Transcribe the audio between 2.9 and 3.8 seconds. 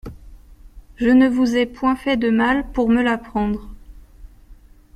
la prendre!